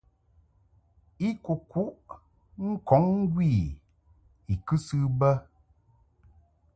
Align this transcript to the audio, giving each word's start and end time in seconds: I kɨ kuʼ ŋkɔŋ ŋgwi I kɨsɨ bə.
I 1.27 1.29
kɨ 1.43 1.53
kuʼ 1.71 1.91
ŋkɔŋ 2.69 3.03
ŋgwi 3.21 3.49
I 4.51 4.55
kɨsɨ 4.65 4.97
bə. 5.19 5.31